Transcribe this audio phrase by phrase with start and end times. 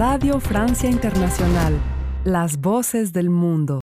[0.00, 1.78] Radio Francia Internacional,
[2.24, 3.80] las voces del mundo.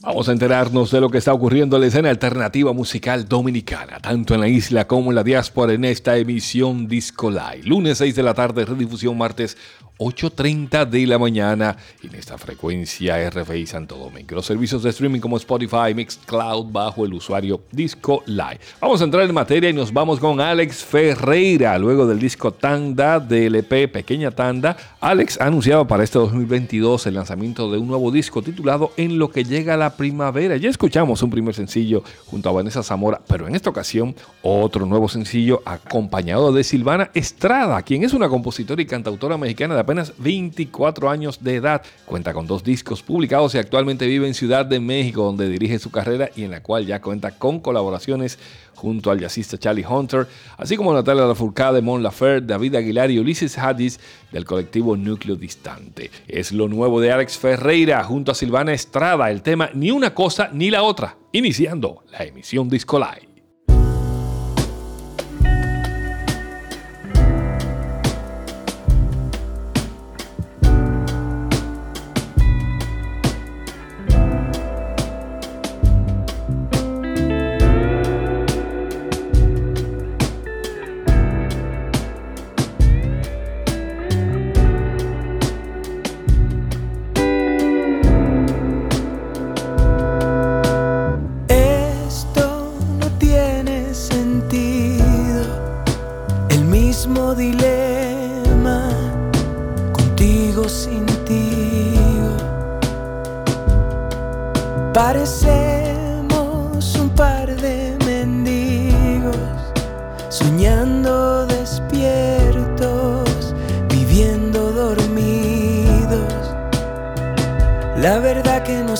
[0.00, 4.34] Vamos a enterarnos de lo que está ocurriendo en la escena alternativa musical dominicana, tanto
[4.34, 7.32] en la isla como en la diáspora, en esta emisión Disco.
[7.64, 9.58] Lunes 6 de la tarde, redifusión martes
[10.02, 14.34] 8.30 de la mañana en esta frecuencia RFI Santo Domingo.
[14.34, 18.60] Los servicios de streaming como Spotify, Mixcloud bajo el usuario Disco Live.
[18.80, 21.78] Vamos a entrar en materia y nos vamos con Alex Ferreira.
[21.78, 27.14] Luego del disco Tanda del EP Pequeña Tanda, Alex ha anunciado para este 2022 el
[27.14, 30.56] lanzamiento de un nuevo disco titulado En lo que llega la primavera.
[30.56, 35.08] Ya escuchamos un primer sencillo junto a Vanessa Zamora, pero en esta ocasión otro nuevo
[35.08, 41.10] sencillo acompañado de Silvana Estrada, quien es una compositora y cantautora mexicana de apenas 24
[41.10, 41.82] años de edad.
[42.06, 45.90] Cuenta con dos discos publicados y actualmente vive en Ciudad de México, donde dirige su
[45.90, 48.38] carrera y en la cual ya cuenta con colaboraciones
[48.74, 53.56] junto al jazzista Charlie Hunter, así como Natalia Lafourcade, Mon Laferte, David Aguilar y Ulises
[53.58, 54.00] Hadis
[54.32, 56.10] del colectivo Núcleo Distante.
[56.26, 60.50] Es lo nuevo de Alex Ferreira junto a Silvana Estrada, el tema Ni una cosa
[60.52, 63.31] ni la otra, iniciando la emisión Disco Live.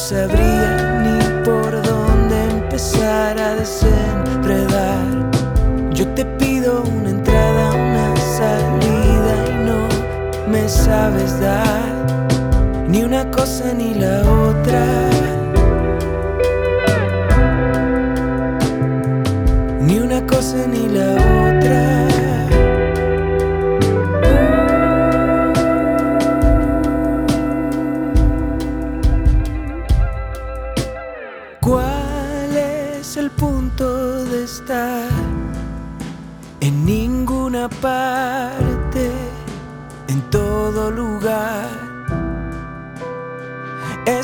[0.09, 5.07] sabría ni por dónde empezar a desenredar.
[5.93, 11.93] Yo te pido una entrada, una salida y no me sabes dar
[12.89, 14.62] ni una cosa ni la otra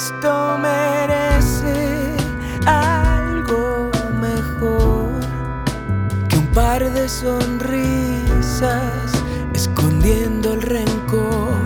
[0.08, 2.16] esto merece
[2.64, 5.10] algo mejor
[6.28, 8.72] que un par de sonrisas
[9.52, 11.60] escondiendo el rencor,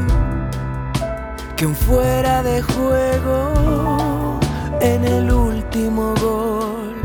[1.57, 4.41] que un fuera de juego
[4.81, 6.97] en el último gol.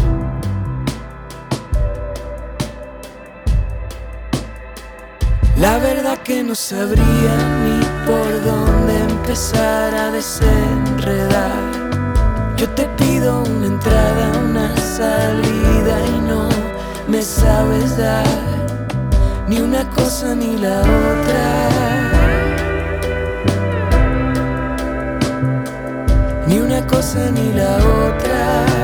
[5.58, 7.34] La verdad que no sabría
[7.64, 8.77] ni por dónde
[9.28, 11.52] empezar a desenredar.
[12.56, 16.48] Yo te pido una entrada, una salida y no
[17.10, 18.26] me sabes dar
[19.50, 21.70] ni una cosa ni la otra.
[26.48, 28.77] Ni una cosa ni la otra.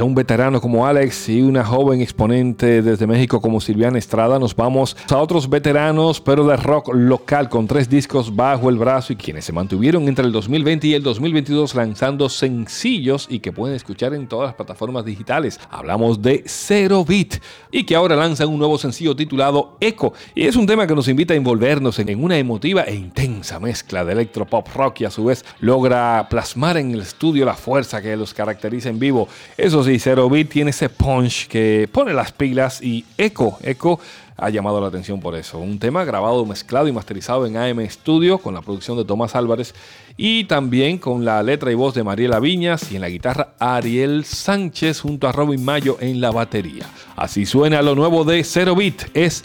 [0.00, 4.56] De un veterano como Alex y una joven exponente desde México como Silviana Estrada, nos
[4.56, 9.16] vamos a otros veteranos, pero de rock local, con tres discos bajo el brazo y
[9.16, 14.14] quienes se mantuvieron entre el 2020 y el 2022 lanzando sencillos y que pueden escuchar
[14.14, 15.60] en todas las plataformas digitales.
[15.68, 17.34] Hablamos de Zero Beat
[17.70, 20.14] y que ahora lanzan un nuevo sencillo titulado Echo.
[20.34, 24.02] Y es un tema que nos invita a envolvernos en una emotiva e intensa mezcla
[24.02, 28.16] de electropop rock y a su vez logra plasmar en el estudio la fuerza que
[28.16, 29.28] los caracteriza en vivo.
[29.58, 33.98] Eso y Zero Beat tiene ese punch que pone las pilas y Echo, Echo
[34.36, 35.58] ha llamado la atención por eso.
[35.58, 39.74] Un tema grabado, mezclado y masterizado en AM Studio con la producción de Tomás Álvarez
[40.16, 44.24] y también con la letra y voz de Mariela Viñas y en la guitarra Ariel
[44.24, 46.86] Sánchez junto a Robin Mayo en la batería.
[47.16, 49.44] Así suena lo nuevo de Zero Beat, es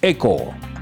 [0.00, 0.75] Echo.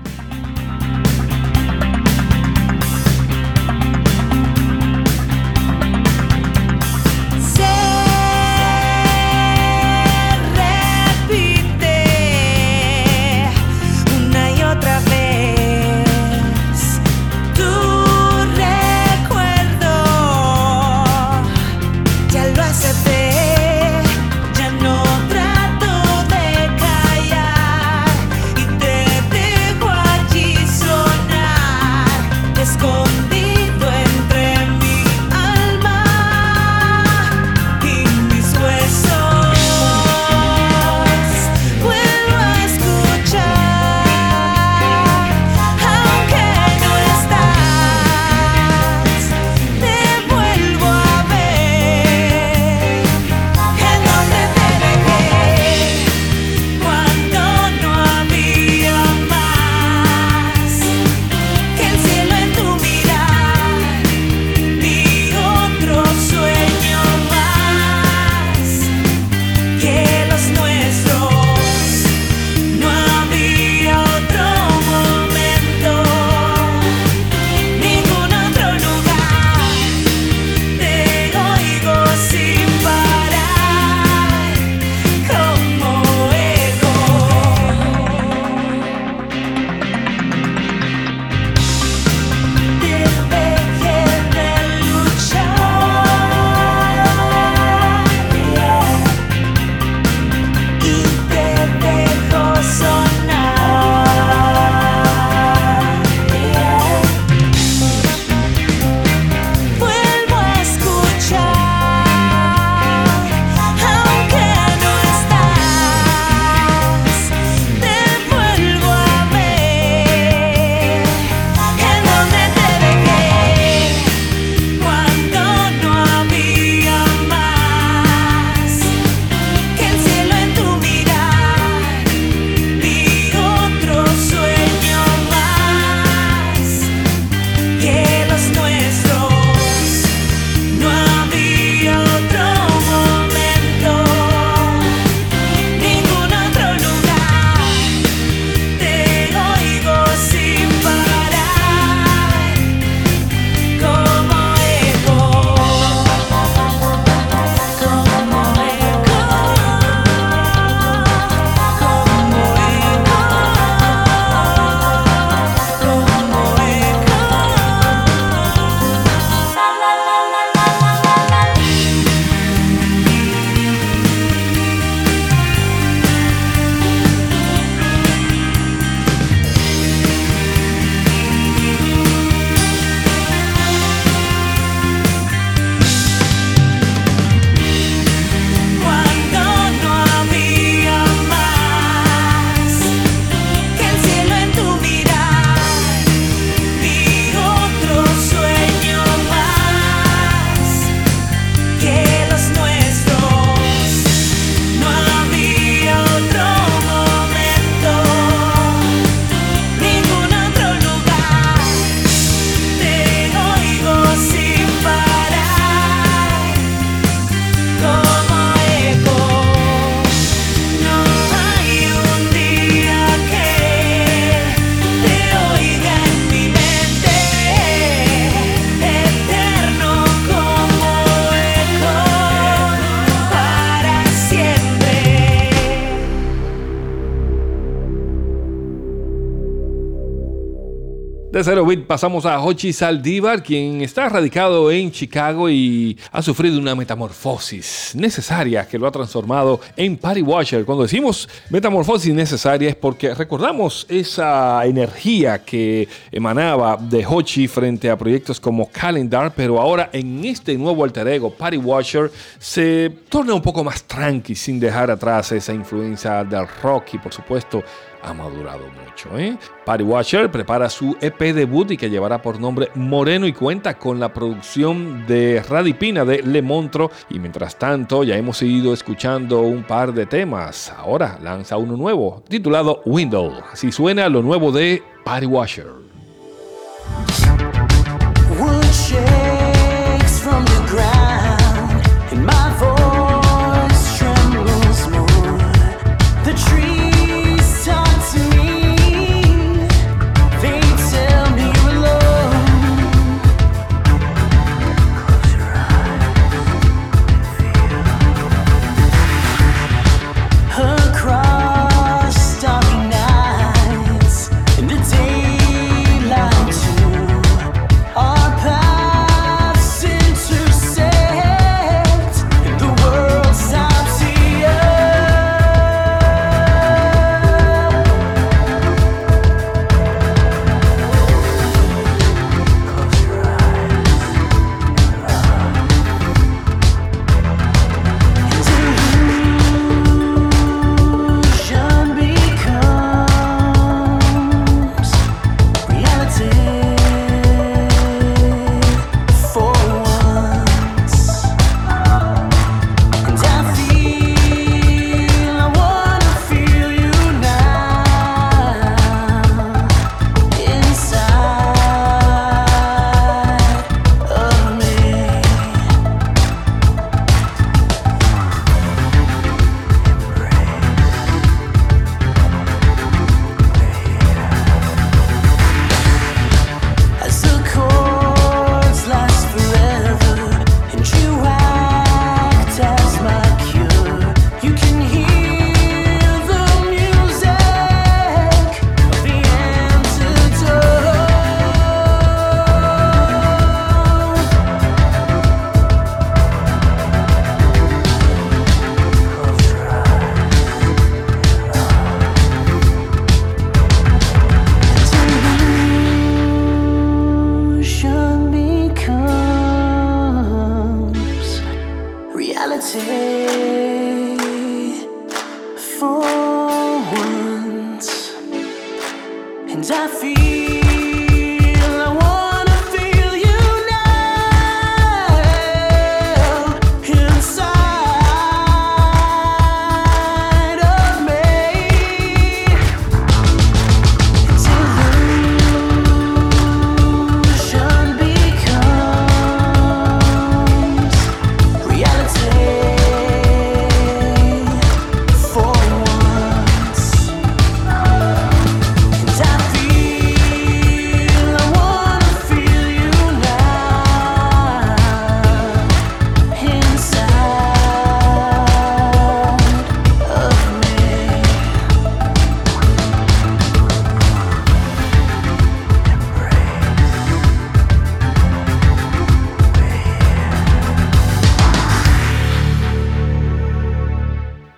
[241.34, 246.60] De Zero Beat pasamos a Hochi Saldívar, quien está radicado en Chicago y ha sufrido
[246.60, 250.64] una metamorfosis necesaria que lo ha transformado en Party Watcher.
[250.64, 257.98] Cuando decimos metamorfosis necesaria es porque recordamos esa energía que emanaba de Hochi frente a
[257.98, 263.42] proyectos como Calendar, pero ahora en este nuevo alter ego, Party Watcher, se torna un
[263.42, 267.60] poco más tranqui sin dejar atrás esa influencia del rock y por supuesto
[268.04, 269.18] ha madurado mucho.
[269.18, 269.36] ¿eh?
[269.64, 273.98] Party Watcher prepara su EP debut y que llevará por nombre Moreno y cuenta con
[273.98, 276.90] la producción de Radipina de Le Montro.
[277.10, 280.72] Y mientras tanto, ya hemos ido escuchando un par de temas.
[280.76, 283.32] Ahora lanza uno nuevo titulado Window.
[283.52, 285.93] Así suena lo nuevo de Party Watcher.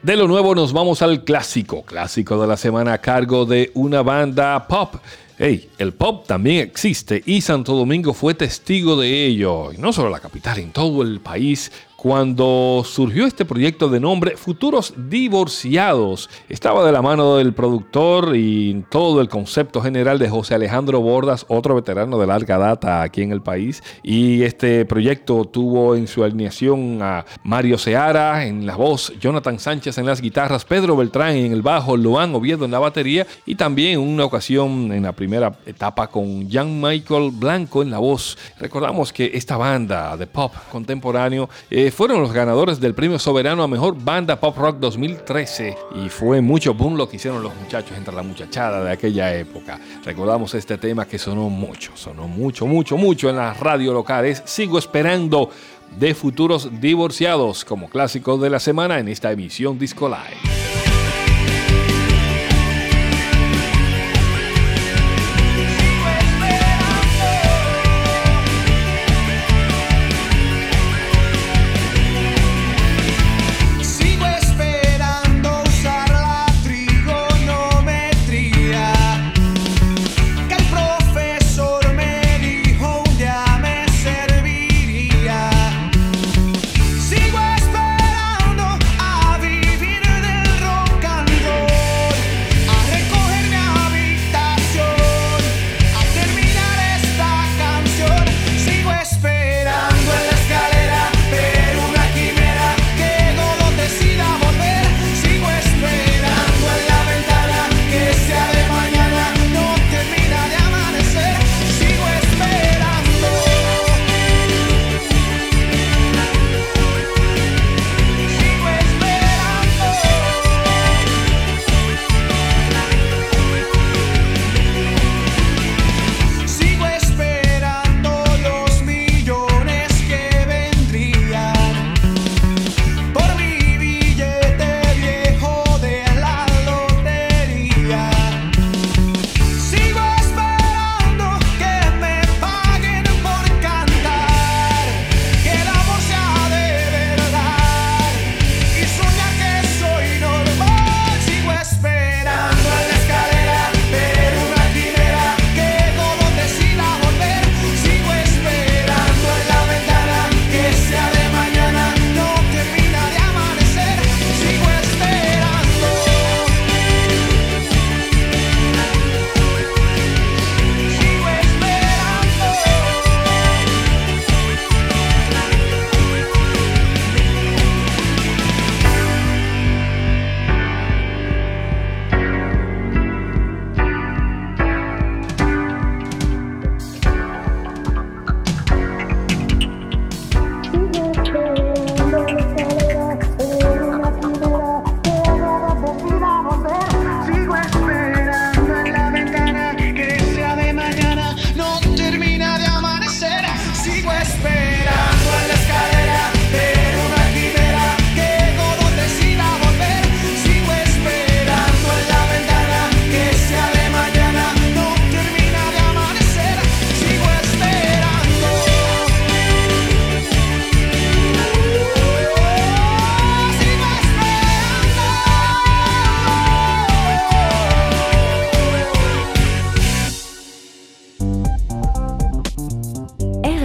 [0.06, 4.02] De lo nuevo nos vamos al clásico, clásico de la semana a cargo de una
[4.02, 4.94] banda pop.
[5.36, 9.72] Hey, el pop también existe y Santo Domingo fue testigo de ello.
[9.72, 11.72] Y no solo la capital, en todo el país
[12.06, 16.30] cuando surgió este proyecto de nombre Futuros Divorciados.
[16.48, 21.44] Estaba de la mano del productor y todo el concepto general de José Alejandro Bordas,
[21.48, 23.82] otro veterano de larga data aquí en el país.
[24.04, 29.98] Y este proyecto tuvo en su alineación a Mario Seara en la voz, Jonathan Sánchez
[29.98, 33.98] en las guitarras, Pedro Beltrán en el bajo, Luan Oviedo en la batería y también
[33.98, 38.38] una ocasión en la primera etapa con Jan Michael Blanco en la voz.
[38.60, 43.68] Recordamos que esta banda de pop contemporáneo eh, fueron los ganadores del premio soberano a
[43.68, 48.14] mejor banda pop rock 2013 y fue mucho boom lo que hicieron los muchachos entre
[48.14, 49.80] la muchachada de aquella época.
[50.04, 54.42] Recordamos este tema que sonó mucho, sonó mucho, mucho, mucho en las radio locales.
[54.44, 55.48] Sigo esperando
[55.98, 60.55] de futuros divorciados como clásico de la semana en esta emisión Disco Live.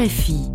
[0.01, 0.50] RFI.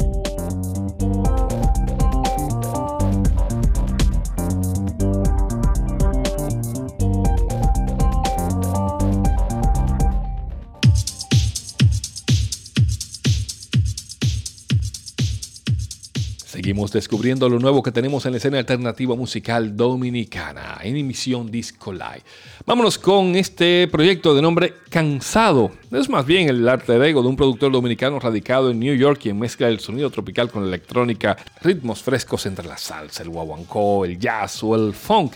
[16.92, 22.22] Descubriendo lo nuevo que tenemos en la escena alternativa musical dominicana en emisión Disco Live.
[22.64, 25.70] Vámonos con este proyecto de nombre Cansado.
[25.90, 29.38] Es más bien el arte ego de un productor dominicano radicado en New York quien
[29.38, 34.18] mezcla el sonido tropical con la electrónica, ritmos frescos entre la salsa, el guaguancó, el
[34.18, 35.32] jazz o el funk.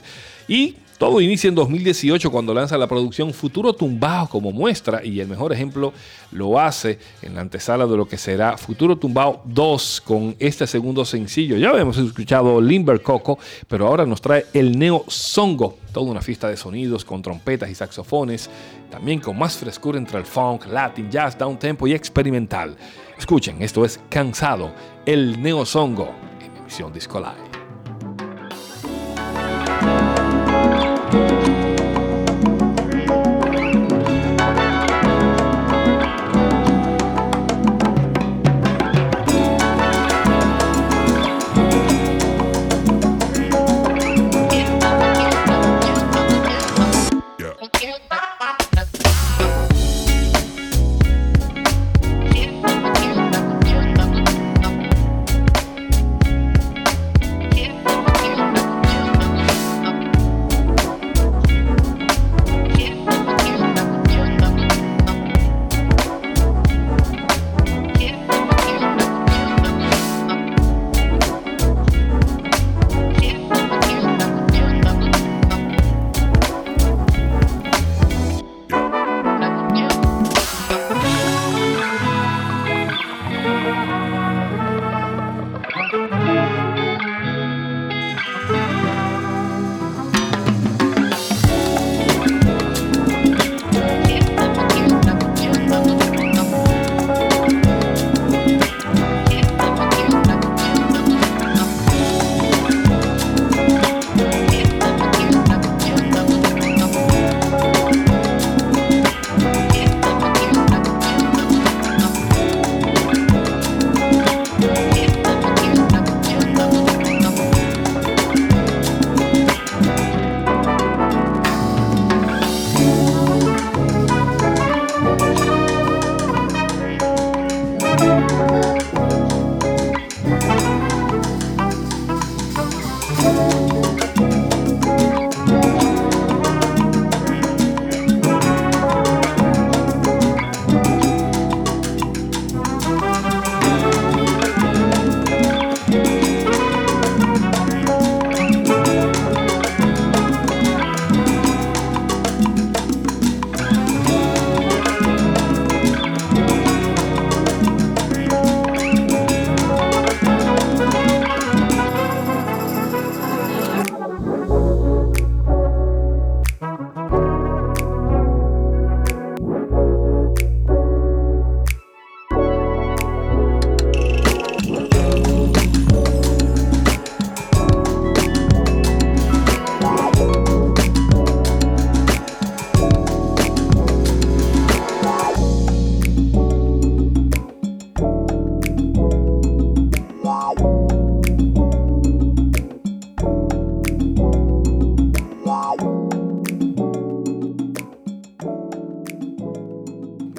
[0.48, 5.28] Y todo inicia en 2018 cuando lanza la producción Futuro Tumbao como muestra y el
[5.28, 5.94] mejor ejemplo
[6.30, 11.06] lo hace en la antesala de lo que será Futuro Tumbao 2 con este segundo
[11.06, 11.56] sencillo.
[11.56, 16.48] Ya habíamos escuchado Limber Coco, pero ahora nos trae el Neo Songo, toda una fiesta
[16.48, 18.50] de sonidos con trompetas y saxofones,
[18.90, 22.76] también con más frescura entre el funk, latin, jazz, down tempo y experimental.
[23.18, 24.74] Escuchen, esto es Cansado,
[25.06, 26.10] el Neo Songo
[26.42, 27.49] en emisión Disco Live.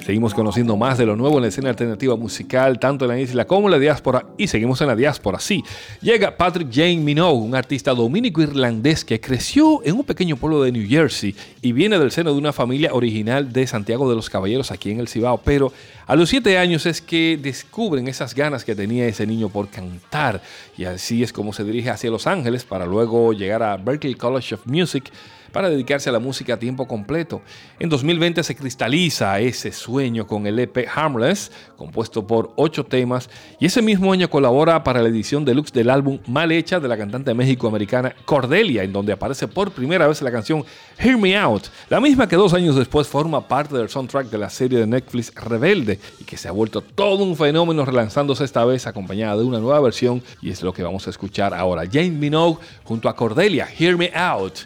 [0.04, 3.44] Seguimos conociendo más de lo nuevo en la escena alternativa musical, tanto en la isla
[3.44, 5.38] como en la diáspora, y seguimos en la diáspora.
[5.38, 5.62] Sí,
[6.00, 10.88] llega Patrick Jane Minogue, un artista dominico-irlandés que creció en un pequeño pueblo de New
[10.88, 14.90] Jersey y viene del seno de una familia original de Santiago de los Caballeros aquí
[14.90, 15.38] en el Cibao.
[15.38, 15.72] Pero
[16.08, 20.42] a los siete años es que descubren esas ganas que tenía ese niño por cantar,
[20.76, 24.56] y así es como se dirige hacia Los Ángeles para luego llegar a Berklee College
[24.56, 25.12] of Music
[25.52, 27.42] para dedicarse a la música a tiempo completo.
[27.78, 33.28] En 2020 se cristaliza ese sueño con el EP Harmless, compuesto por ocho temas,
[33.60, 36.96] y ese mismo año colabora para la edición deluxe del álbum Mal Hecha de la
[36.96, 40.64] cantante méxico-americana Cordelia, en donde aparece por primera vez la canción
[40.98, 44.50] Hear Me Out, la misma que dos años después forma parte del soundtrack de la
[44.50, 48.86] serie de Netflix Rebelde, y que se ha vuelto todo un fenómeno relanzándose esta vez
[48.86, 51.84] acompañada de una nueva versión, y es lo que vamos a escuchar ahora.
[51.84, 54.60] Jane Minogue junto a Cordelia, Hear Me Out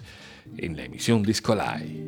[0.57, 2.05] en la emisión Disco Live.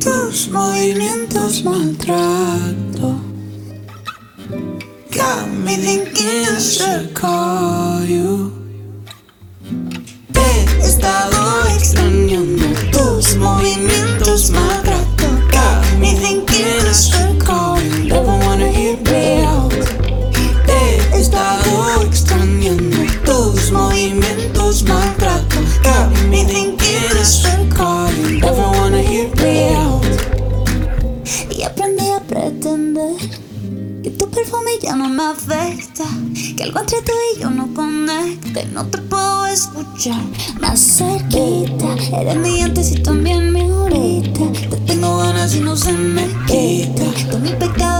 [0.00, 3.20] Tus movimientos maltrato.
[5.14, 5.52] Got.
[34.92, 36.04] Ya no me afecta.
[36.56, 38.66] Que algo entre tú y yo no conecte.
[38.66, 40.22] No te puedo escuchar
[40.60, 41.94] más cerquita.
[42.20, 44.52] Eres mi antes y también mi ahorita.
[44.70, 47.04] Te tengo ganas y no se me quita.
[47.30, 47.91] Tú mi pecado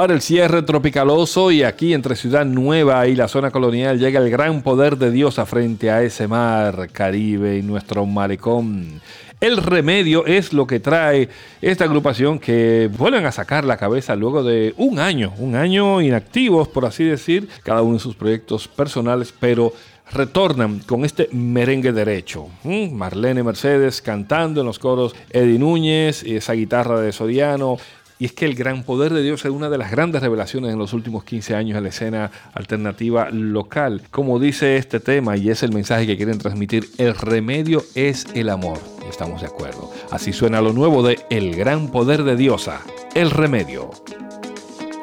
[0.00, 4.30] Para el cierre tropicaloso y aquí entre Ciudad Nueva y la zona colonial llega el
[4.30, 9.02] gran poder de Diosa frente a ese mar Caribe y nuestro malecón.
[9.42, 11.28] El remedio es lo que trae
[11.60, 16.66] esta agrupación que vuelven a sacar la cabeza luego de un año, un año inactivos
[16.68, 19.74] por así decir, cada uno en sus proyectos personales, pero
[20.12, 22.48] retornan con este merengue derecho.
[22.64, 27.78] Mm, Marlene Mercedes cantando en los coros, Eddie Núñez, esa guitarra de Soriano,
[28.20, 30.78] y es que el gran poder de Dios es una de las grandes revelaciones en
[30.78, 34.02] los últimos 15 años en la escena alternativa local.
[34.10, 38.50] Como dice este tema, y es el mensaje que quieren transmitir, el remedio es el
[38.50, 38.78] amor.
[39.08, 39.90] Estamos de acuerdo.
[40.10, 42.82] Así suena lo nuevo de El gran poder de Diosa,
[43.14, 43.90] el remedio.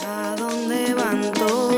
[0.06, 1.77] ¿A dónde van todas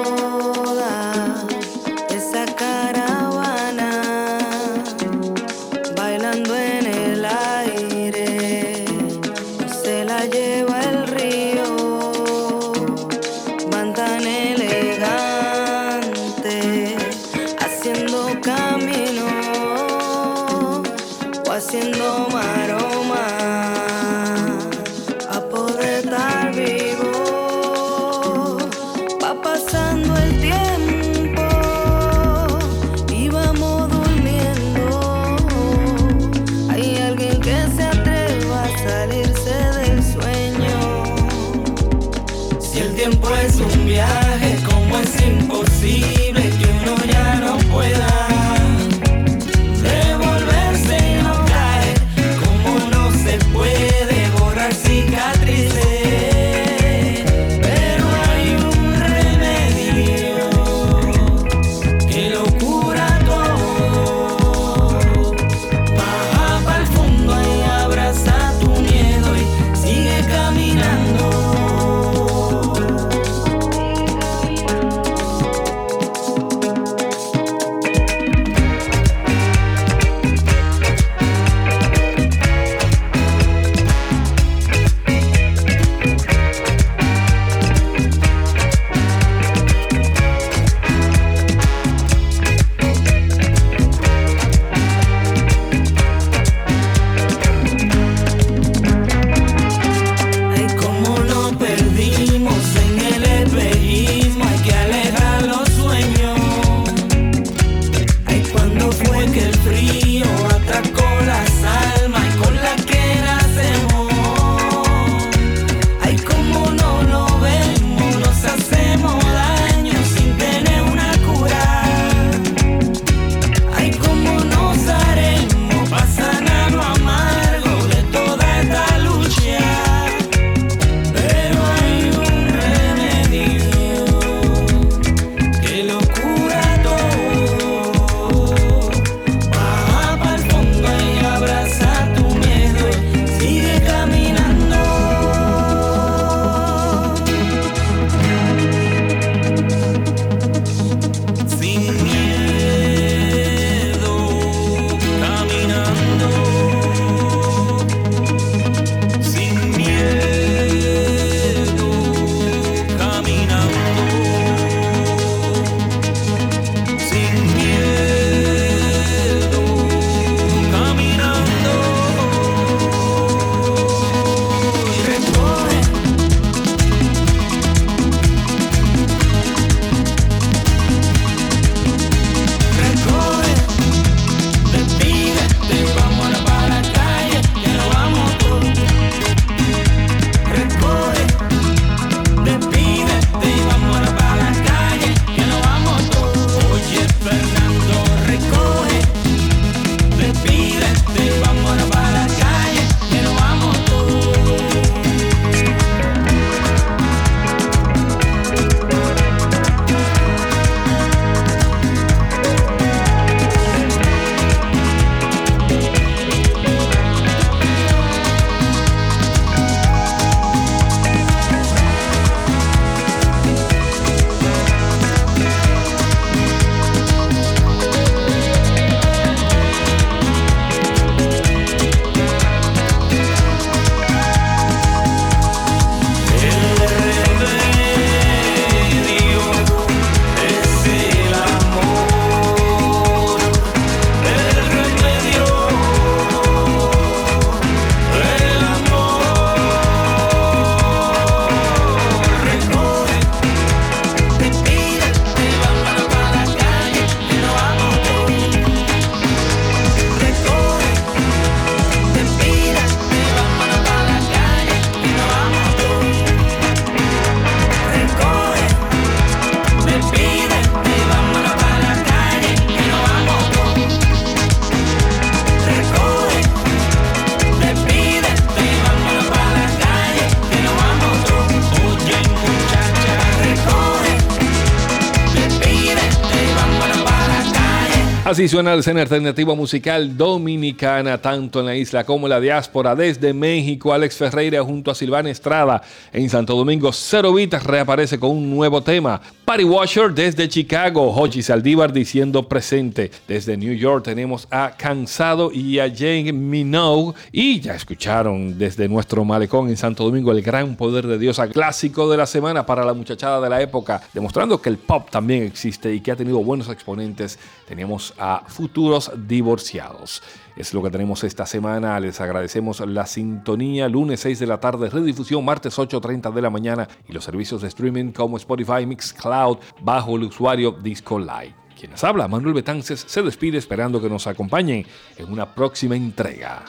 [288.39, 292.95] Así suena la escena alternativa musical dominicana, tanto en la isla como en la diáspora.
[292.95, 295.82] Desde México, Alex Ferreira junto a Silvana Estrada.
[296.13, 299.19] En Santo Domingo, Cero Vitas reaparece con un nuevo tema.
[299.43, 303.12] Party Washer desde Chicago, Hochi Saldívar diciendo presente.
[303.28, 307.15] Desde New York tenemos a Cansado y a Jane Minogue.
[307.34, 312.10] Y ya escucharon desde nuestro malecón en Santo Domingo el gran poder de Dios, clásico
[312.10, 315.93] de la semana para la muchachada de la época, demostrando que el pop también existe
[315.93, 317.38] y que ha tenido buenos exponentes.
[317.67, 320.21] Teníamos a futuros divorciados.
[320.55, 321.99] Es lo que tenemos esta semana.
[321.99, 323.89] Les agradecemos la sintonía.
[323.89, 327.69] Lunes 6 de la tarde, redifusión martes 8.30 de la mañana y los servicios de
[327.69, 331.55] streaming como Spotify, Mixcloud bajo el usuario Disco Live.
[331.79, 334.85] Quienes habla, Manuel Betances, se despide esperando que nos acompañen
[335.17, 336.65] en una próxima entrega.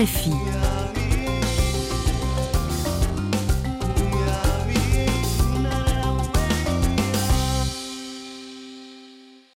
[0.00, 0.49] RFI